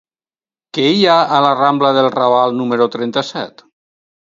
[0.77, 3.67] Què hi ha a la rambla del Raval número trenta-set?